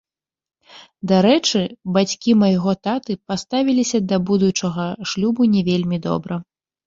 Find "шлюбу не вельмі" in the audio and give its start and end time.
5.11-5.97